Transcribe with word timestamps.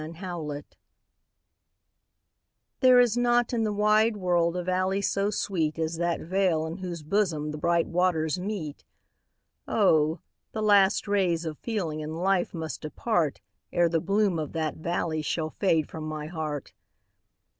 There 2.79 2.99
is 2.99 3.15
not 3.15 3.53
in 3.53 3.61
the 3.63 3.71
wide 3.71 4.17
world 4.17 4.57
a 4.57 4.63
valley 4.63 4.99
so 4.99 5.29
sweet 5.29 5.77
As 5.77 5.97
that 5.97 6.21
vale 6.21 6.65
in 6.65 6.77
whose 6.77 7.03
bosom 7.03 7.51
the 7.51 7.59
bright 7.59 7.85
waters 7.85 8.39
meet; 8.39 8.83
Oh! 9.67 10.19
the 10.53 10.63
last 10.63 11.07
rays 11.07 11.45
of 11.45 11.59
feeling 11.59 12.01
and 12.01 12.17
life 12.19 12.51
must 12.51 12.81
depart, 12.81 13.41
Ere 13.71 13.89
the 13.89 14.01
bloom 14.01 14.39
of 14.39 14.53
that 14.53 14.77
valley 14.77 15.21
shall 15.21 15.51
fade 15.51 15.87
from 15.87 16.05
my 16.05 16.25
heart. 16.25 16.73